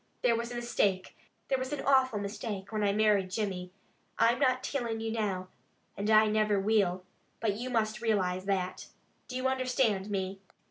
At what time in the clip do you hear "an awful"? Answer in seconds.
1.71-2.17